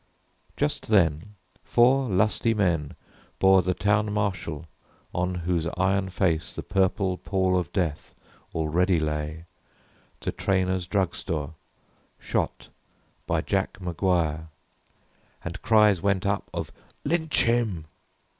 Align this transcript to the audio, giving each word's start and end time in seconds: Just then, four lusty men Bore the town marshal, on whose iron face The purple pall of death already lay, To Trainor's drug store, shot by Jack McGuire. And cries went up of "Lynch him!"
Just 0.57 0.87
then, 0.87 1.35
four 1.63 2.09
lusty 2.09 2.55
men 2.55 2.95
Bore 3.37 3.61
the 3.61 3.75
town 3.75 4.11
marshal, 4.11 4.65
on 5.13 5.35
whose 5.45 5.67
iron 5.77 6.09
face 6.09 6.51
The 6.51 6.63
purple 6.63 7.19
pall 7.19 7.55
of 7.55 7.71
death 7.71 8.15
already 8.55 8.97
lay, 8.99 9.45
To 10.21 10.31
Trainor's 10.31 10.87
drug 10.87 11.13
store, 11.15 11.53
shot 12.17 12.69
by 13.27 13.41
Jack 13.41 13.73
McGuire. 13.73 14.47
And 15.43 15.61
cries 15.61 16.01
went 16.01 16.25
up 16.25 16.49
of 16.51 16.71
"Lynch 17.05 17.43
him!" 17.43 17.85